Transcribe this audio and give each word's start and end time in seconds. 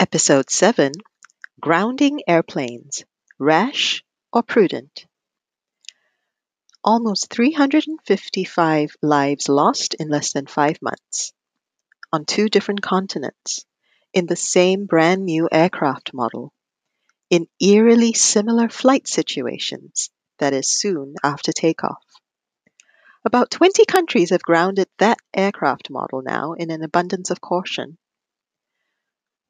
Episode 0.00 0.48
7 0.48 0.92
Grounding 1.60 2.22
Airplanes 2.26 3.04
Rash 3.38 4.02
or 4.32 4.42
Prudent? 4.42 5.04
Almost 6.82 7.28
355 7.28 8.96
lives 9.02 9.50
lost 9.50 9.92
in 9.92 10.08
less 10.08 10.32
than 10.32 10.46
five 10.46 10.78
months 10.80 11.34
on 12.10 12.24
two 12.24 12.48
different 12.48 12.80
continents 12.80 13.66
in 14.14 14.24
the 14.24 14.36
same 14.36 14.86
brand 14.86 15.26
new 15.26 15.50
aircraft 15.52 16.14
model 16.14 16.54
in 17.28 17.46
eerily 17.60 18.14
similar 18.14 18.70
flight 18.70 19.06
situations, 19.06 20.08
that 20.38 20.54
is, 20.54 20.66
soon 20.66 21.14
after 21.22 21.52
takeoff. 21.52 22.02
About 23.26 23.50
20 23.50 23.84
countries 23.84 24.30
have 24.30 24.40
grounded 24.40 24.88
that 24.96 25.18
aircraft 25.34 25.90
model 25.90 26.22
now 26.22 26.54
in 26.54 26.70
an 26.70 26.82
abundance 26.82 27.30
of 27.30 27.42
caution. 27.42 27.98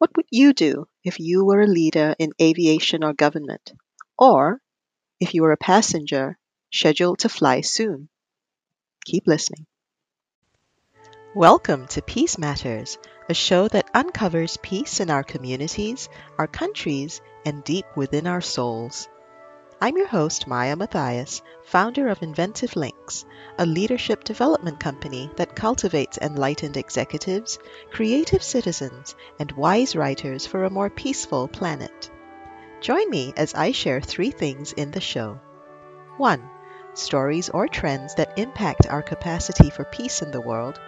What 0.00 0.16
would 0.16 0.28
you 0.30 0.54
do 0.54 0.88
if 1.04 1.20
you 1.20 1.44
were 1.44 1.60
a 1.60 1.66
leader 1.66 2.14
in 2.18 2.32
aviation 2.40 3.04
or 3.04 3.12
government, 3.12 3.74
or 4.16 4.62
if 5.20 5.34
you 5.34 5.42
were 5.42 5.52
a 5.52 5.58
passenger 5.58 6.38
scheduled 6.72 7.18
to 7.18 7.28
fly 7.28 7.60
soon? 7.60 8.08
Keep 9.04 9.26
listening. 9.26 9.66
Welcome 11.34 11.86
to 11.88 12.00
Peace 12.00 12.38
Matters, 12.38 12.96
a 13.28 13.34
show 13.34 13.68
that 13.68 13.90
uncovers 13.92 14.56
peace 14.62 15.00
in 15.00 15.10
our 15.10 15.22
communities, 15.22 16.08
our 16.38 16.46
countries, 16.46 17.20
and 17.44 17.62
deep 17.62 17.84
within 17.94 18.26
our 18.26 18.40
souls. 18.40 19.06
I'm 19.82 19.96
your 19.96 20.08
host, 20.08 20.46
Maya 20.46 20.76
Matthias, 20.76 21.40
founder 21.64 22.08
of 22.08 22.22
Inventive 22.22 22.76
Links, 22.76 23.24
a 23.58 23.64
leadership 23.64 24.24
development 24.24 24.78
company 24.78 25.30
that 25.36 25.56
cultivates 25.56 26.18
enlightened 26.18 26.76
executives, 26.76 27.58
creative 27.90 28.42
citizens, 28.42 29.14
and 29.38 29.50
wise 29.52 29.96
writers 29.96 30.44
for 30.44 30.64
a 30.64 30.70
more 30.70 30.90
peaceful 30.90 31.48
planet. 31.48 32.10
Join 32.82 33.08
me 33.08 33.32
as 33.38 33.54
I 33.54 33.72
share 33.72 34.02
three 34.02 34.30
things 34.30 34.74
in 34.74 34.90
the 34.90 35.00
show. 35.00 35.40
1. 36.18 36.42
Stories 36.92 37.48
or 37.48 37.66
trends 37.66 38.16
that 38.16 38.38
impact 38.38 38.86
our 38.86 39.02
capacity 39.02 39.70
for 39.70 39.84
peace 39.86 40.20
in 40.20 40.30
the 40.30 40.42
world. 40.42 40.78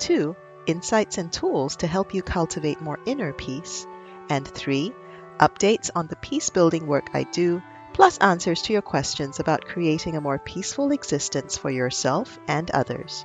2. 0.00 0.36
Insights 0.66 1.16
and 1.16 1.32
tools 1.32 1.76
to 1.76 1.86
help 1.86 2.12
you 2.12 2.22
cultivate 2.22 2.82
more 2.82 3.00
inner 3.06 3.32
peace. 3.32 3.86
And 4.28 4.46
3. 4.46 4.92
Updates 5.40 5.88
on 5.94 6.08
the 6.08 6.16
peace 6.16 6.50
building 6.50 6.86
work 6.86 7.08
I 7.14 7.22
do 7.22 7.62
plus 7.98 8.16
answers 8.18 8.62
to 8.62 8.72
your 8.72 8.80
questions 8.80 9.40
about 9.40 9.64
creating 9.64 10.14
a 10.14 10.20
more 10.20 10.38
peaceful 10.38 10.92
existence 10.92 11.58
for 11.58 11.68
yourself 11.68 12.38
and 12.46 12.70
others. 12.70 13.24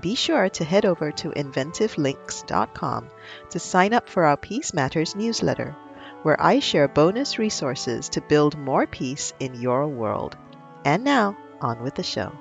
Be 0.00 0.14
sure 0.14 0.48
to 0.50 0.62
head 0.62 0.84
over 0.84 1.10
to 1.10 1.30
inventivelinks.com 1.30 3.08
to 3.50 3.58
sign 3.58 3.92
up 3.92 4.08
for 4.08 4.22
our 4.22 4.36
Peace 4.36 4.72
Matters 4.72 5.16
newsletter, 5.16 5.74
where 6.22 6.40
I 6.40 6.60
share 6.60 6.86
bonus 6.86 7.40
resources 7.40 8.08
to 8.10 8.20
build 8.20 8.56
more 8.56 8.86
peace 8.86 9.32
in 9.40 9.60
your 9.60 9.88
world. 9.88 10.36
And 10.84 11.02
now, 11.02 11.36
on 11.60 11.82
with 11.82 11.96
the 11.96 12.04
show. 12.04 12.32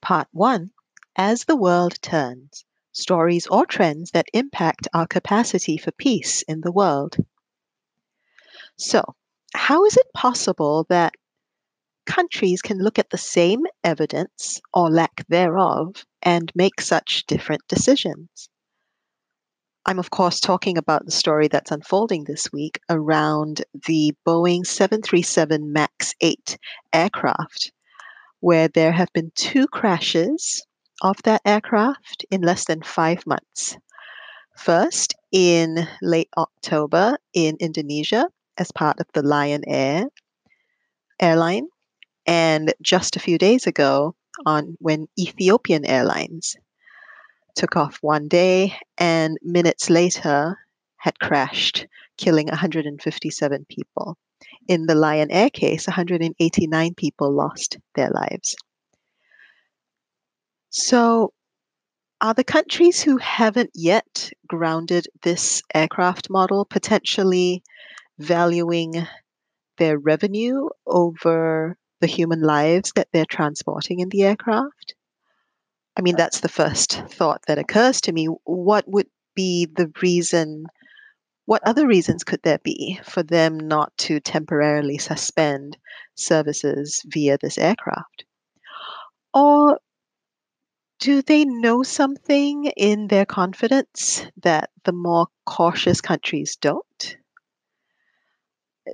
Part 0.00 0.28
1 0.32 0.70
As 1.16 1.44
the 1.44 1.56
World 1.56 2.00
Turns 2.00 2.64
stories 2.94 3.46
or 3.48 3.66
trends 3.66 4.12
that 4.12 4.28
impact 4.32 4.88
our 4.94 5.06
capacity 5.06 5.76
for 5.76 5.90
peace 5.92 6.42
in 6.42 6.62
the 6.62 6.72
world. 6.72 7.16
So, 8.78 9.14
how 9.54 9.84
is 9.84 9.96
it 9.96 10.12
possible 10.14 10.86
that 10.88 11.14
countries 12.06 12.62
can 12.62 12.78
look 12.78 12.98
at 12.98 13.10
the 13.10 13.18
same 13.18 13.64
evidence 13.82 14.60
or 14.72 14.90
lack 14.90 15.26
thereof 15.28 16.06
and 16.22 16.50
make 16.54 16.80
such 16.80 17.26
different 17.26 17.66
decisions? 17.68 18.48
I'm, 19.86 19.98
of 19.98 20.10
course, 20.10 20.40
talking 20.40 20.78
about 20.78 21.04
the 21.04 21.10
story 21.10 21.48
that's 21.48 21.70
unfolding 21.70 22.24
this 22.24 22.50
week 22.52 22.80
around 22.88 23.64
the 23.86 24.14
Boeing 24.26 24.64
737 24.64 25.72
MAX 25.72 26.14
8 26.20 26.58
aircraft, 26.92 27.70
where 28.40 28.68
there 28.68 28.92
have 28.92 29.12
been 29.12 29.30
two 29.34 29.66
crashes 29.66 30.64
of 31.02 31.16
that 31.24 31.42
aircraft 31.44 32.24
in 32.30 32.42
less 32.42 32.64
than 32.66 32.82
five 32.82 33.26
months. 33.26 33.76
First, 34.56 35.14
in 35.32 35.88
late 36.00 36.28
October 36.36 37.18
in 37.32 37.56
Indonesia 37.58 38.28
as 38.56 38.70
part 38.70 39.00
of 39.00 39.06
the 39.12 39.22
Lion 39.22 39.62
Air 39.66 40.06
airline, 41.20 41.66
and 42.26 42.72
just 42.80 43.16
a 43.16 43.20
few 43.20 43.38
days 43.38 43.66
ago 43.66 44.14
on 44.46 44.76
when 44.80 45.08
Ethiopian 45.18 45.84
Airlines 45.84 46.56
took 47.56 47.76
off 47.76 47.98
one 48.00 48.28
day 48.28 48.74
and 48.98 49.38
minutes 49.42 49.90
later 49.90 50.58
had 50.96 51.18
crashed, 51.18 51.86
killing 52.16 52.46
157 52.46 53.66
people. 53.68 54.16
In 54.68 54.86
the 54.86 54.94
Lion 54.94 55.30
Air 55.30 55.50
case, 55.50 55.86
189 55.86 56.94
people 56.94 57.32
lost 57.32 57.78
their 57.94 58.10
lives. 58.10 58.56
So, 60.76 61.32
are 62.20 62.34
the 62.34 62.42
countries 62.42 63.00
who 63.00 63.18
haven't 63.18 63.70
yet 63.74 64.32
grounded 64.48 65.06
this 65.22 65.62
aircraft 65.72 66.30
model 66.30 66.64
potentially 66.64 67.62
valuing 68.18 69.06
their 69.78 69.96
revenue 69.96 70.68
over 70.84 71.78
the 72.00 72.08
human 72.08 72.40
lives 72.40 72.90
that 72.96 73.06
they're 73.12 73.24
transporting 73.24 74.00
in 74.00 74.08
the 74.08 74.24
aircraft? 74.24 74.96
I 75.96 76.02
mean, 76.02 76.16
that's 76.16 76.40
the 76.40 76.48
first 76.48 77.04
thought 77.08 77.42
that 77.46 77.58
occurs 77.58 78.00
to 78.00 78.12
me. 78.12 78.26
What 78.42 78.84
would 78.88 79.08
be 79.36 79.66
the 79.66 79.92
reason? 80.02 80.66
What 81.44 81.62
other 81.62 81.86
reasons 81.86 82.24
could 82.24 82.42
there 82.42 82.58
be 82.58 82.98
for 83.04 83.22
them 83.22 83.58
not 83.58 83.96
to 83.98 84.18
temporarily 84.18 84.98
suspend 84.98 85.76
services 86.16 87.00
via 87.06 87.38
this 87.40 87.58
aircraft? 87.58 88.24
Or 89.32 89.78
do 90.98 91.22
they 91.22 91.44
know 91.44 91.82
something 91.82 92.66
in 92.76 93.08
their 93.08 93.26
confidence 93.26 94.24
that 94.42 94.70
the 94.84 94.92
more 94.92 95.26
cautious 95.46 96.00
countries 96.00 96.56
don't? 96.56 97.16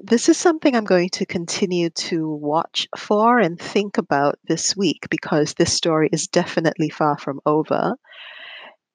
This 0.03 0.29
is 0.29 0.37
something 0.37 0.77
I'm 0.77 0.85
going 0.85 1.11
to 1.11 1.27
continue 1.27 1.91
to 1.91 2.29
watch 2.29 2.87
for 2.97 3.39
and 3.39 3.59
think 3.59 3.99
about 3.99 4.39
this 4.45 4.77
week 4.77 5.09
because 5.11 5.55
this 5.55 5.73
story 5.73 6.09
is 6.13 6.29
definitely 6.29 6.91
far 6.91 7.19
from 7.19 7.41
over. 7.45 7.97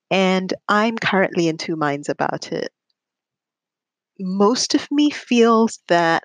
And 0.09 0.53
I'm 0.69 0.97
currently 0.97 1.47
in 1.47 1.57
two 1.57 1.75
minds 1.75 2.07
about 2.07 2.51
it. 2.51 2.71
Most 4.19 4.73
of 4.73 4.87
me 4.89 5.09
feels 5.09 5.79
that 5.89 6.23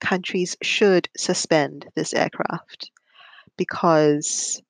countries 0.00 0.56
should 0.62 1.08
suspend 1.16 1.86
this 1.94 2.12
aircraft 2.14 2.90
because 3.56 4.60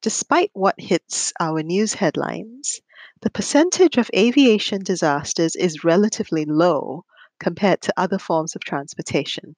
Despite 0.00 0.50
what 0.52 0.80
hits 0.80 1.32
our 1.40 1.60
news 1.60 1.94
headlines, 1.94 2.80
the 3.22 3.30
percentage 3.30 3.98
of 3.98 4.08
aviation 4.14 4.84
disasters 4.84 5.56
is 5.56 5.82
relatively 5.82 6.44
low 6.44 7.04
compared 7.40 7.80
to 7.82 7.94
other 7.96 8.18
forms 8.18 8.54
of 8.54 8.62
transportation. 8.62 9.56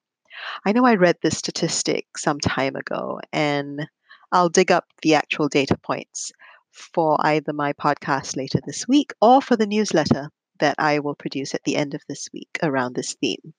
I 0.65 0.73
know 0.73 0.87
I 0.87 0.95
read 0.95 1.19
this 1.21 1.37
statistic 1.37 2.17
some 2.17 2.41
time 2.41 2.75
ago, 2.75 3.21
and 3.35 3.87
I'll 4.33 4.49
dig 4.49 4.73
up 4.73 4.87
the 5.03 5.15
actual 5.15 5.49
data 5.49 5.77
points 5.77 6.33
for 6.71 7.19
either 7.21 7.53
my 7.53 7.75
podcast 7.75 8.35
later 8.35 8.61
this 8.65 8.89
week 8.89 9.13
or 9.21 9.43
for 9.43 9.57
the 9.57 9.67
newsletter 9.67 10.31
that 10.59 10.77
I 10.79 11.01
will 11.01 11.15
produce 11.15 11.55
at 11.55 11.65
the 11.65 11.77
end 11.77 11.93
of 11.93 12.03
this 12.09 12.31
week 12.33 12.59
around 12.63 12.95
this 12.95 13.13
theme. 13.13 13.53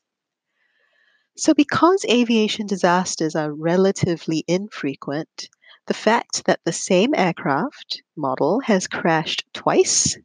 So, 1.37 1.53
because 1.53 2.05
aviation 2.09 2.65
disasters 2.65 3.35
are 3.35 3.53
relatively 3.53 4.43
infrequent, 4.47 5.49
the 5.91 5.97
fact 5.97 6.45
that 6.45 6.61
the 6.63 6.71
same 6.71 7.13
aircraft 7.13 8.01
model 8.15 8.61
has 8.61 8.87
crashed 8.87 9.43
twice 9.53 10.17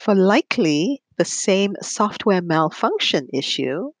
for 0.00 0.16
likely 0.16 1.00
the 1.16 1.24
same 1.24 1.76
software 1.80 2.42
malfunction 2.42 3.28
issue 3.32 3.92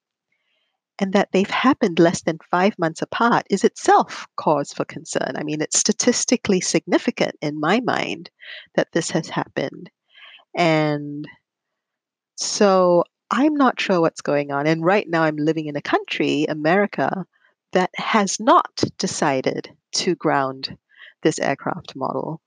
and 0.98 1.12
that 1.12 1.28
they've 1.30 1.48
happened 1.48 2.00
less 2.00 2.22
than 2.22 2.40
five 2.50 2.76
months 2.76 3.02
apart 3.02 3.46
is 3.48 3.62
itself 3.62 4.26
cause 4.36 4.72
for 4.72 4.84
concern. 4.84 5.34
I 5.36 5.44
mean, 5.44 5.60
it's 5.60 5.78
statistically 5.78 6.60
significant 6.60 7.36
in 7.40 7.60
my 7.60 7.78
mind 7.78 8.28
that 8.74 8.88
this 8.92 9.12
has 9.12 9.28
happened. 9.28 9.90
And 10.56 11.24
so 12.34 13.04
I'm 13.30 13.54
not 13.54 13.80
sure 13.80 14.00
what's 14.00 14.22
going 14.22 14.50
on. 14.50 14.66
And 14.66 14.84
right 14.84 15.08
now, 15.08 15.22
I'm 15.22 15.36
living 15.36 15.66
in 15.66 15.76
a 15.76 15.82
country, 15.82 16.46
America, 16.48 17.26
that 17.74 17.90
has 17.94 18.40
not 18.40 18.82
decided 18.98 19.70
to 19.92 20.16
ground 20.16 20.76
this 21.22 21.38
aircraft 21.38 21.94
model. 21.96 22.40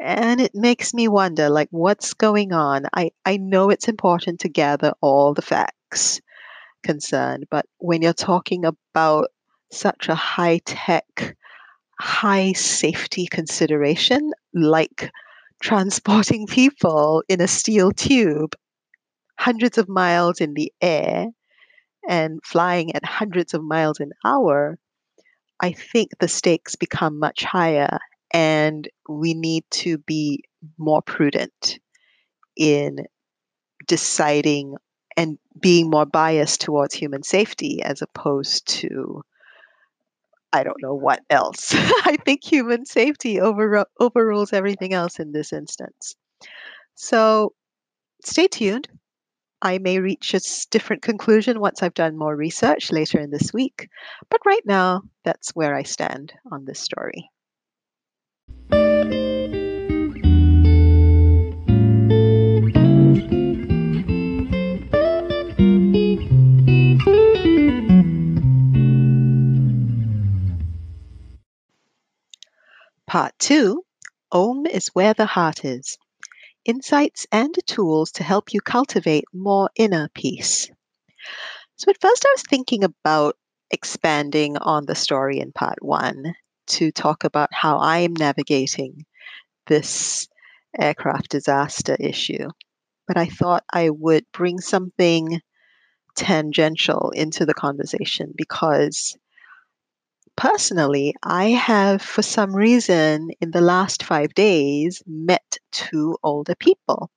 And 0.00 0.40
it 0.40 0.54
makes 0.54 0.94
me 0.94 1.08
wonder 1.08 1.48
like 1.50 1.68
what's 1.70 2.14
going 2.14 2.52
on? 2.52 2.86
I, 2.94 3.10
I 3.24 3.36
know 3.36 3.70
it's 3.70 3.88
important 3.88 4.40
to 4.40 4.48
gather 4.48 4.92
all 5.00 5.34
the 5.34 5.42
facts 5.42 6.20
concerned, 6.84 7.46
but 7.50 7.66
when 7.78 8.02
you're 8.02 8.12
talking 8.12 8.64
about 8.64 9.28
such 9.72 10.08
a 10.08 10.14
high 10.14 10.60
tech, 10.64 11.36
high 12.00 12.52
safety 12.52 13.26
consideration, 13.26 14.32
like 14.54 15.10
transporting 15.62 16.46
people 16.46 17.24
in 17.28 17.40
a 17.40 17.48
steel 17.48 17.90
tube 17.90 18.54
hundreds 19.38 19.78
of 19.78 19.88
miles 19.88 20.40
in 20.40 20.54
the 20.54 20.72
air 20.80 21.26
and 22.08 22.40
flying 22.44 22.94
at 22.94 23.04
hundreds 23.04 23.54
of 23.54 23.62
miles 23.62 24.00
an 24.00 24.12
hour, 24.24 24.78
I 25.60 25.72
think 25.72 26.10
the 26.18 26.28
stakes 26.28 26.76
become 26.76 27.18
much 27.18 27.44
higher 27.44 27.98
and 28.32 28.88
we 29.08 29.34
need 29.34 29.64
to 29.70 29.98
be 29.98 30.44
more 30.76 31.02
prudent 31.02 31.78
in 32.56 33.06
deciding 33.86 34.74
and 35.16 35.38
being 35.60 35.90
more 35.90 36.06
biased 36.06 36.60
towards 36.60 36.94
human 36.94 37.22
safety 37.22 37.82
as 37.82 38.02
opposed 38.02 38.66
to 38.68 39.22
I 40.52 40.64
don't 40.64 40.80
know 40.82 40.94
what 40.94 41.20
else. 41.28 41.74
I 41.74 42.16
think 42.24 42.42
human 42.42 42.86
safety 42.86 43.38
over, 43.40 43.84
overrules 44.00 44.52
everything 44.52 44.94
else 44.94 45.18
in 45.18 45.32
this 45.32 45.52
instance. 45.52 46.16
So 46.94 47.52
stay 48.24 48.48
tuned. 48.48 48.88
I 49.60 49.78
may 49.78 49.98
reach 49.98 50.34
a 50.34 50.40
different 50.70 51.02
conclusion 51.02 51.58
once 51.58 51.82
I've 51.82 51.94
done 51.94 52.16
more 52.16 52.36
research 52.36 52.92
later 52.92 53.18
in 53.18 53.30
this 53.30 53.52
week, 53.52 53.88
but 54.30 54.40
right 54.46 54.64
now, 54.64 55.02
that's 55.24 55.50
where 55.50 55.74
I 55.74 55.82
stand 55.82 56.32
on 56.52 56.64
this 56.64 56.78
story. 56.78 57.28
Part 73.08 73.32
2 73.38 73.82
Om 74.30 74.66
is 74.66 74.88
where 74.88 75.14
the 75.14 75.26
heart 75.26 75.64
is. 75.64 75.96
Insights 76.68 77.26
and 77.32 77.52
tools 77.66 78.12
to 78.12 78.22
help 78.22 78.54
you 78.54 78.60
cultivate 78.60 79.24
more 79.32 79.70
inner 79.74 80.08
peace. 80.14 80.70
So, 81.76 81.90
at 81.90 82.00
first, 82.00 82.26
I 82.26 82.32
was 82.34 82.42
thinking 82.42 82.84
about 82.84 83.36
expanding 83.70 84.58
on 84.58 84.84
the 84.84 84.94
story 84.94 85.40
in 85.40 85.50
part 85.50 85.82
one 85.82 86.34
to 86.66 86.92
talk 86.92 87.24
about 87.24 87.48
how 87.52 87.78
I 87.78 87.98
am 88.00 88.12
navigating 88.12 89.06
this 89.66 90.28
aircraft 90.78 91.30
disaster 91.30 91.96
issue. 92.00 92.48
But 93.06 93.16
I 93.18 93.26
thought 93.26 93.64
I 93.72 93.90
would 93.90 94.26
bring 94.32 94.60
something 94.60 95.40
tangential 96.16 97.10
into 97.10 97.46
the 97.46 97.54
conversation 97.54 98.34
because 98.36 99.16
personally, 100.38 101.14
I 101.20 101.46
have, 101.46 102.00
for 102.00 102.22
some 102.22 102.54
reason, 102.54 103.30
in 103.40 103.50
the 103.50 103.60
last 103.60 104.04
five 104.04 104.34
days, 104.34 105.02
met 105.04 105.58
two 105.72 106.16
older 106.22 106.54
people. 106.54 107.10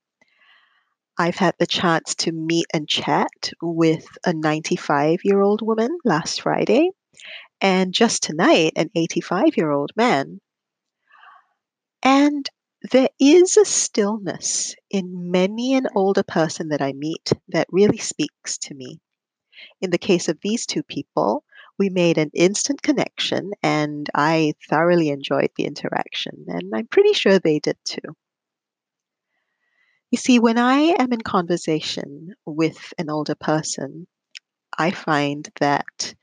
I've 1.16 1.36
had 1.36 1.54
the 1.56 1.66
chance 1.66 2.16
to 2.16 2.32
meet 2.32 2.66
and 2.74 2.88
chat 2.88 3.52
with 3.62 4.04
a 4.26 4.32
95 4.32 5.20
year 5.22 5.40
old 5.40 5.62
woman 5.62 5.96
last 6.04 6.42
Friday, 6.42 6.90
and 7.60 7.94
just 7.94 8.24
tonight, 8.24 8.72
an 8.74 8.90
85 8.96 9.56
year 9.56 9.70
old 9.70 9.92
man. 9.94 10.40
And 12.02 12.50
there 12.90 13.10
is 13.20 13.56
a 13.56 13.64
stillness 13.64 14.74
in 14.90 15.30
many 15.30 15.74
an 15.74 15.86
older 15.94 16.24
person 16.24 16.70
that 16.70 16.82
I 16.82 16.92
meet 16.92 17.32
that 17.50 17.68
really 17.70 17.98
speaks 17.98 18.58
to 18.58 18.74
me. 18.74 18.98
In 19.80 19.90
the 19.90 19.98
case 19.98 20.28
of 20.28 20.40
these 20.42 20.66
two 20.66 20.82
people, 20.82 21.44
we 21.82 21.88
made 21.88 22.16
an 22.16 22.30
instant 22.32 22.80
connection 22.80 23.50
and 23.60 24.08
I 24.14 24.54
thoroughly 24.70 25.08
enjoyed 25.08 25.50
the 25.56 25.64
interaction, 25.64 26.44
and 26.46 26.70
I'm 26.72 26.86
pretty 26.86 27.12
sure 27.12 27.40
they 27.40 27.58
did 27.58 27.76
too. 27.84 28.14
You 30.12 30.18
see, 30.18 30.38
when 30.38 30.58
I 30.58 30.94
am 31.00 31.12
in 31.12 31.22
conversation 31.22 32.36
with 32.46 32.94
an 32.98 33.10
older 33.10 33.34
person, 33.34 34.06
I 34.78 34.92
find 34.92 35.48
that 35.58 36.14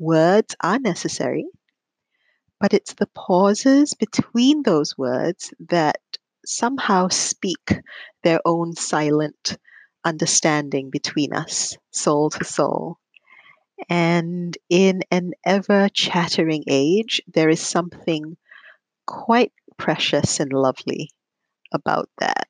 words 0.00 0.56
are 0.60 0.80
necessary, 0.80 1.46
but 2.58 2.74
it's 2.74 2.94
the 2.94 3.06
pauses 3.14 3.94
between 3.94 4.64
those 4.64 4.98
words 4.98 5.54
that 5.68 6.00
somehow 6.44 7.06
speak 7.06 7.78
their 8.24 8.40
own 8.44 8.74
silent 8.74 9.58
understanding 10.04 10.90
between 10.90 11.32
us, 11.32 11.76
soul 11.92 12.30
to 12.30 12.44
soul. 12.44 12.98
And 13.88 14.56
in 14.68 15.02
an 15.10 15.32
ever 15.44 15.88
chattering 15.88 16.64
age, 16.68 17.20
there 17.26 17.48
is 17.48 17.60
something 17.60 18.36
quite 19.06 19.52
precious 19.76 20.40
and 20.40 20.52
lovely 20.52 21.10
about 21.72 22.08
that. 22.18 22.48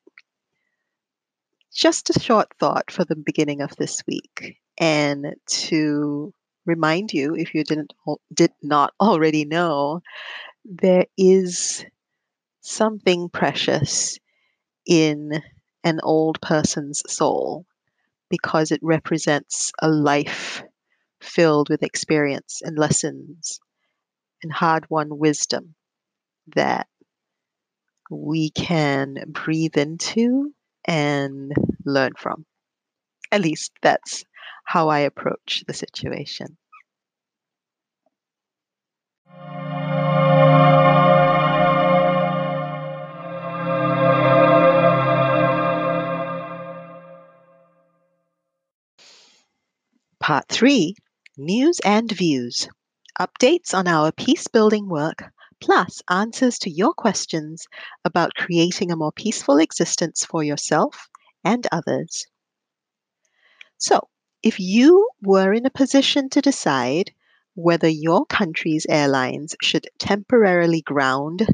Just 1.73 2.09
a 2.09 2.19
short 2.19 2.47
thought 2.59 2.89
for 2.89 3.03
the 3.03 3.15
beginning 3.15 3.61
of 3.61 3.75
this 3.75 4.01
week, 4.07 4.57
and 4.77 5.35
to 5.47 6.33
remind 6.65 7.11
you, 7.11 7.35
if 7.35 7.53
you 7.53 7.63
didn't 7.63 7.93
did 8.33 8.51
not 8.61 8.93
already 8.99 9.45
know, 9.45 10.01
there 10.63 11.05
is 11.17 11.85
something 12.61 13.29
precious 13.29 14.17
in 14.85 15.41
an 15.83 15.99
old 16.03 16.41
person's 16.41 17.03
soul 17.07 17.65
because 18.29 18.71
it 18.71 18.79
represents 18.81 19.71
a 19.81 19.89
life 19.89 20.63
filled 21.25 21.69
with 21.69 21.83
experience 21.83 22.61
and 22.63 22.77
lessons 22.77 23.59
and 24.43 24.51
hard 24.53 24.85
won 24.89 25.17
wisdom 25.17 25.75
that 26.55 26.87
we 28.09 28.51
can 28.51 29.15
breathe 29.27 29.77
into 29.77 30.53
and 30.85 31.51
learn 31.85 32.13
from. 32.17 32.45
At 33.31 33.41
least 33.41 33.71
that's 33.81 34.23
how 34.65 34.89
I 34.89 34.99
approach 34.99 35.63
the 35.67 35.73
situation. 35.73 36.57
Part 50.19 50.47
3 50.49 50.95
News 51.37 51.81
and 51.83 52.09
Views 52.09 52.69
Updates 53.19 53.73
on 53.73 53.89
our 53.89 54.13
peace 54.13 54.47
building 54.47 54.87
work, 54.87 55.33
plus 55.59 56.01
answers 56.09 56.57
to 56.59 56.69
your 56.69 56.93
questions 56.93 57.67
about 58.05 58.35
creating 58.35 58.89
a 58.89 58.95
more 58.95 59.11
peaceful 59.11 59.57
existence 59.57 60.23
for 60.23 60.43
yourself 60.43 61.09
and 61.43 61.67
others. 61.73 62.25
So, 63.77 64.07
if 64.43 64.61
you 64.61 65.09
were 65.21 65.51
in 65.51 65.65
a 65.65 65.69
position 65.69 66.29
to 66.29 66.41
decide 66.41 67.11
whether 67.53 67.89
your 67.89 68.25
country's 68.25 68.85
airlines 68.87 69.57
should 69.61 69.89
temporarily 69.99 70.83
ground 70.83 71.45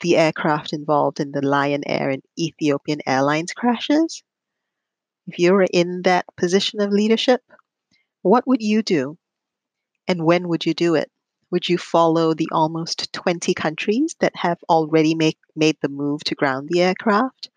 the 0.00 0.16
aircraft 0.16 0.72
involved 0.72 1.20
in 1.20 1.32
the 1.32 1.46
Lion 1.46 1.82
Air 1.86 2.08
and 2.08 2.22
Ethiopian 2.38 3.00
Airlines 3.06 3.52
crashes, 3.52 4.22
if 5.26 5.38
you 5.38 5.52
were 5.52 5.66
in 5.70 6.00
that 6.02 6.24
position 6.34 6.80
of 6.80 6.92
leadership, 6.92 7.42
what 8.28 8.46
would 8.46 8.62
you 8.62 8.82
do? 8.82 9.18
And 10.06 10.24
when 10.24 10.48
would 10.48 10.64
you 10.64 10.74
do 10.74 10.94
it? 10.94 11.10
Would 11.50 11.68
you 11.68 11.78
follow 11.78 12.34
the 12.34 12.48
almost 12.52 13.12
20 13.12 13.54
countries 13.54 14.14
that 14.20 14.36
have 14.36 14.58
already 14.68 15.14
make, 15.14 15.38
made 15.56 15.76
the 15.80 15.88
move 15.88 16.22
to 16.24 16.34
ground 16.34 16.68
the 16.70 16.82
aircraft? 16.82 17.50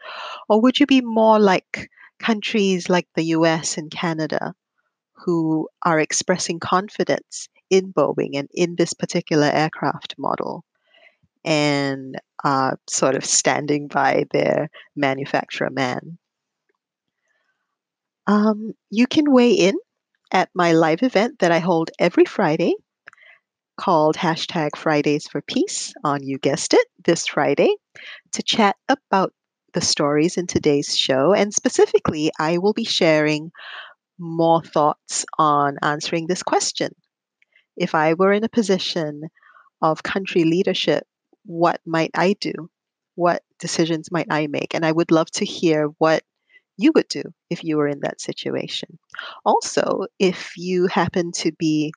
Or 0.47 0.61
would 0.61 0.79
you 0.79 0.85
be 0.85 1.01
more 1.01 1.39
like 1.39 1.89
countries 2.19 2.89
like 2.89 3.07
the 3.15 3.25
US 3.37 3.77
and 3.77 3.91
Canada 3.91 4.53
who 5.13 5.67
are 5.83 5.99
expressing 5.99 6.59
confidence 6.59 7.47
in 7.69 7.93
Boeing 7.93 8.31
and 8.35 8.49
in 8.53 8.75
this 8.75 8.93
particular 8.93 9.47
aircraft 9.47 10.15
model 10.17 10.63
and 11.43 12.15
are 12.43 12.77
sort 12.89 13.15
of 13.15 13.25
standing 13.25 13.87
by 13.87 14.25
their 14.31 14.69
manufacturer 14.95 15.69
man? 15.69 16.17
Um, 18.27 18.73
you 18.89 19.07
can 19.07 19.31
weigh 19.31 19.53
in 19.53 19.75
at 20.31 20.49
my 20.53 20.71
live 20.71 21.03
event 21.03 21.39
that 21.39 21.51
I 21.51 21.59
hold 21.59 21.91
every 21.99 22.25
Friday 22.25 22.73
called 23.77 24.15
hashtag 24.15 24.75
Fridays 24.75 25.27
for 25.27 25.41
Peace 25.41 25.93
on, 26.03 26.23
you 26.23 26.37
guessed 26.37 26.73
it, 26.73 26.87
this 27.03 27.27
Friday 27.27 27.75
to 28.33 28.43
chat 28.43 28.75
about 28.89 29.33
the 29.73 29.81
stories 29.81 30.37
in 30.37 30.47
today's 30.47 30.95
show. 30.95 31.33
And 31.33 31.53
specifically, 31.53 32.31
I 32.39 32.57
will 32.57 32.73
be 32.73 32.83
sharing 32.83 33.51
more 34.19 34.61
thoughts 34.61 35.25
on 35.37 35.77
answering 35.81 36.27
this 36.27 36.43
question. 36.43 36.93
If 37.77 37.95
I 37.95 38.13
were 38.13 38.33
in 38.33 38.43
a 38.43 38.49
position 38.49 39.23
of 39.81 40.03
country 40.03 40.43
leadership, 40.43 41.05
what 41.45 41.81
might 41.85 42.11
I 42.15 42.35
do? 42.39 42.53
What 43.15 43.41
decisions 43.59 44.11
might 44.11 44.27
I 44.29 44.47
make? 44.47 44.75
And 44.75 44.85
I 44.85 44.91
would 44.91 45.11
love 45.11 45.31
to 45.31 45.45
hear 45.45 45.87
what 45.97 46.23
you 46.81 46.91
would 46.95 47.07
do 47.07 47.23
if 47.49 47.63
you 47.63 47.77
were 47.77 47.87
in 47.87 48.01
that 48.01 48.21
situation. 48.21 48.97
Also, 49.45 50.05
if 50.19 50.53
you 50.57 50.87
happen 50.87 51.31
to 51.33 51.51
be 51.53 51.93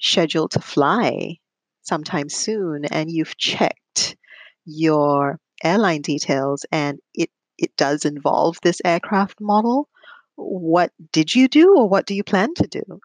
scheduled 0.00 0.52
to 0.52 0.60
fly 0.60 1.36
sometime 1.82 2.28
soon 2.28 2.84
and 2.86 3.10
you've 3.10 3.36
checked 3.36 4.16
your 4.64 5.38
airline 5.62 6.02
details 6.02 6.66
and 6.72 6.98
it, 7.14 7.30
it 7.58 7.76
does 7.76 8.04
involve 8.04 8.58
this 8.62 8.80
aircraft 8.84 9.40
model, 9.40 9.88
what 10.36 10.92
did 11.12 11.34
you 11.34 11.48
do 11.48 11.74
or 11.76 11.88
what 11.88 12.06
do 12.06 12.14
you 12.14 12.24
plan 12.24 12.54
to 12.54 12.66
do? 12.66 13.00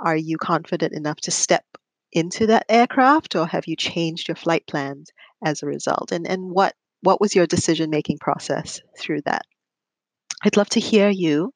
Are 0.00 0.16
you 0.16 0.38
confident 0.38 0.92
enough 0.92 1.20
to 1.22 1.30
step 1.30 1.64
into 2.12 2.46
that 2.46 2.66
aircraft 2.68 3.34
or 3.34 3.46
have 3.46 3.66
you 3.66 3.76
changed 3.76 4.28
your 4.28 4.36
flight 4.36 4.66
plans 4.66 5.10
as 5.44 5.62
a 5.62 5.66
result? 5.66 6.12
And, 6.12 6.26
and 6.26 6.50
what, 6.50 6.74
what 7.02 7.20
was 7.20 7.34
your 7.34 7.46
decision 7.46 7.90
making 7.90 8.18
process 8.18 8.80
through 8.98 9.22
that? 9.22 9.42
I'd 10.44 10.56
love 10.56 10.68
to 10.70 10.80
hear 10.80 11.08
you 11.08 11.52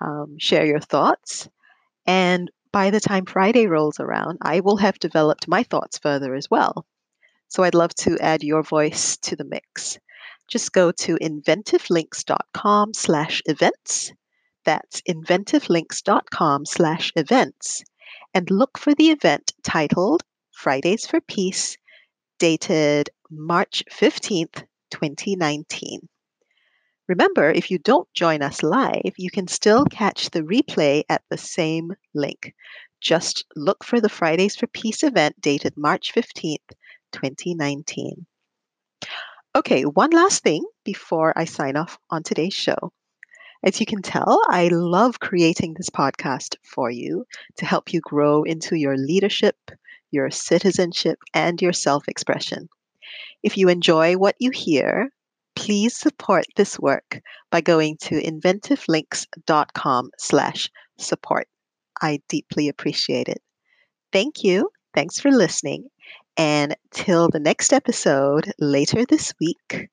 um, 0.00 0.36
share 0.38 0.66
your 0.66 0.80
thoughts. 0.80 1.48
And 2.06 2.50
by 2.72 2.90
the 2.90 3.00
time 3.00 3.26
Friday 3.26 3.66
rolls 3.66 4.00
around, 4.00 4.38
I 4.42 4.60
will 4.60 4.76
have 4.76 4.98
developed 4.98 5.48
my 5.48 5.62
thoughts 5.62 5.98
further 5.98 6.34
as 6.34 6.50
well. 6.50 6.86
So 7.48 7.62
I'd 7.62 7.74
love 7.74 7.94
to 7.96 8.18
add 8.18 8.42
your 8.42 8.62
voice 8.62 9.16
to 9.18 9.36
the 9.36 9.44
mix. 9.44 9.98
Just 10.48 10.72
go 10.72 10.92
to 10.92 11.16
inventivelinks.com 11.16 12.94
slash 12.94 13.42
events. 13.46 14.12
That's 14.64 15.00
inventivelinks.com 15.02 16.66
slash 16.66 17.12
events 17.16 17.82
and 18.34 18.50
look 18.50 18.78
for 18.78 18.94
the 18.94 19.10
event 19.10 19.52
titled 19.62 20.22
Fridays 20.52 21.06
for 21.06 21.20
Peace, 21.20 21.76
dated 22.38 23.10
March 23.30 23.82
15th, 23.90 24.64
2019. 24.90 26.08
Remember, 27.08 27.50
if 27.50 27.70
you 27.70 27.78
don't 27.78 28.12
join 28.14 28.42
us 28.42 28.64
live, 28.64 29.12
you 29.16 29.30
can 29.30 29.46
still 29.46 29.84
catch 29.84 30.30
the 30.30 30.42
replay 30.42 31.04
at 31.08 31.22
the 31.30 31.38
same 31.38 31.94
link. 32.14 32.54
Just 33.00 33.44
look 33.54 33.84
for 33.84 34.00
the 34.00 34.08
Fridays 34.08 34.56
for 34.56 34.66
Peace 34.66 35.04
event 35.04 35.40
dated 35.40 35.76
March 35.76 36.12
15th, 36.12 36.72
2019. 37.12 38.26
Okay, 39.54 39.82
one 39.84 40.10
last 40.10 40.42
thing 40.42 40.64
before 40.84 41.32
I 41.36 41.44
sign 41.44 41.76
off 41.76 41.96
on 42.10 42.22
today's 42.22 42.54
show. 42.54 42.92
As 43.62 43.80
you 43.80 43.86
can 43.86 44.02
tell, 44.02 44.42
I 44.48 44.68
love 44.68 45.20
creating 45.20 45.74
this 45.74 45.90
podcast 45.90 46.56
for 46.62 46.90
you 46.90 47.24
to 47.56 47.66
help 47.66 47.92
you 47.92 48.00
grow 48.00 48.42
into 48.42 48.76
your 48.76 48.96
leadership, 48.96 49.56
your 50.10 50.30
citizenship, 50.30 51.18
and 51.32 51.62
your 51.62 51.72
self 51.72 52.08
expression. 52.08 52.68
If 53.42 53.56
you 53.56 53.68
enjoy 53.68 54.16
what 54.16 54.36
you 54.38 54.50
hear, 54.50 55.10
please 55.66 55.96
support 55.96 56.44
this 56.54 56.78
work 56.78 57.20
by 57.50 57.60
going 57.60 57.96
to 57.96 58.22
inventivelinks.com 58.22 60.10
slash 60.16 60.70
support. 60.96 61.48
I 62.00 62.20
deeply 62.28 62.68
appreciate 62.68 63.26
it. 63.26 63.42
Thank 64.12 64.44
you. 64.44 64.70
Thanks 64.94 65.18
for 65.18 65.32
listening. 65.32 65.88
And 66.36 66.76
till 66.92 67.28
the 67.30 67.40
next 67.40 67.72
episode 67.72 68.52
later 68.60 69.04
this 69.06 69.34
week 69.40 69.88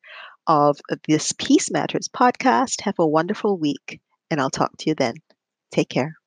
of 0.46 0.78
this 1.08 1.32
Peace 1.32 1.72
Matters 1.72 2.08
podcast, 2.08 2.82
have 2.82 3.00
a 3.00 3.08
wonderful 3.08 3.58
week, 3.58 4.00
and 4.30 4.40
I'll 4.40 4.52
talk 4.52 4.78
to 4.78 4.92
you 4.92 4.96
then. 4.96 5.16
Take 5.72 5.90
care. 5.90 6.18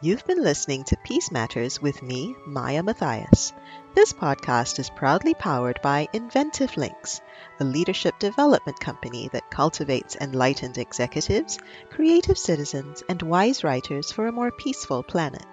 You've 0.00 0.24
been 0.26 0.42
listening 0.42 0.84
to 0.84 0.96
Peace 1.04 1.32
Matters 1.32 1.82
with 1.82 2.02
me, 2.02 2.34
Maya 2.46 2.82
Matthias. 2.84 3.52
This 3.98 4.12
podcast 4.12 4.78
is 4.78 4.90
proudly 4.90 5.34
powered 5.34 5.82
by 5.82 6.06
Inventive 6.12 6.76
Links, 6.76 7.20
a 7.58 7.64
leadership 7.64 8.16
development 8.20 8.78
company 8.78 9.26
that 9.32 9.50
cultivates 9.50 10.14
enlightened 10.14 10.78
executives, 10.78 11.58
creative 11.90 12.38
citizens, 12.38 13.02
and 13.08 13.20
wise 13.20 13.64
writers 13.64 14.12
for 14.12 14.28
a 14.28 14.32
more 14.32 14.52
peaceful 14.52 15.02
planet. 15.02 15.44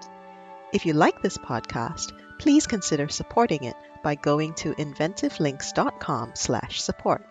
If 0.72 0.86
you 0.86 0.94
like 0.94 1.24
this 1.24 1.40
podcast, 1.40 2.12
please 2.38 2.68
consider 2.68 3.08
supporting 3.08 3.64
it 3.64 3.76
by 4.04 4.14
going 4.14 4.54
to 4.58 4.76
inventivelinks.com/support. 4.76 7.26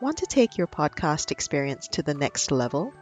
Want 0.00 0.16
to 0.16 0.26
take 0.26 0.58
your 0.58 0.66
podcast 0.66 1.30
experience 1.30 1.86
to 1.92 2.02
the 2.02 2.14
next 2.14 2.50
level? 2.50 2.92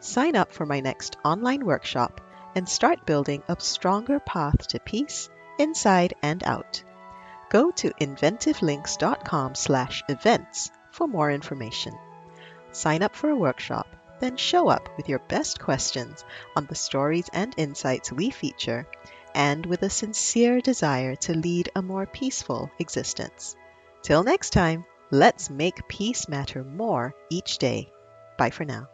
Sign 0.00 0.34
up 0.34 0.52
for 0.52 0.66
my 0.66 0.80
next 0.80 1.16
online 1.24 1.64
workshop 1.64 2.20
and 2.56 2.68
start 2.68 3.06
building 3.06 3.44
a 3.46 3.54
stronger 3.60 4.18
path 4.18 4.66
to 4.66 4.80
peace 4.80 5.30
inside 5.58 6.14
and 6.22 6.42
out. 6.44 6.82
Go 7.50 7.70
to 7.72 7.90
inventivelinks.com/events 8.00 10.70
for 10.90 11.06
more 11.06 11.30
information. 11.30 11.92
Sign 12.72 13.02
up 13.02 13.14
for 13.14 13.30
a 13.30 13.36
workshop, 13.36 13.86
then 14.20 14.36
show 14.36 14.68
up 14.68 14.88
with 14.96 15.08
your 15.08 15.18
best 15.18 15.60
questions 15.60 16.24
on 16.56 16.66
the 16.66 16.74
stories 16.74 17.28
and 17.32 17.54
insights 17.56 18.12
we 18.12 18.30
feature 18.30 18.86
and 19.34 19.64
with 19.66 19.82
a 19.82 19.90
sincere 19.90 20.60
desire 20.60 21.16
to 21.16 21.34
lead 21.34 21.70
a 21.74 21.82
more 21.82 22.06
peaceful 22.06 22.70
existence. 22.78 23.56
Till 24.02 24.22
next 24.22 24.50
time, 24.50 24.84
let's 25.10 25.50
make 25.50 25.88
peace 25.88 26.28
matter 26.28 26.64
more 26.64 27.14
each 27.30 27.58
day. 27.58 27.90
Bye 28.38 28.50
for 28.50 28.64
now. 28.64 28.88